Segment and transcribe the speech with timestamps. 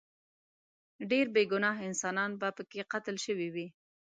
[1.09, 3.67] ډیر بې ګناه انسانان به پکې قتل شوي وي.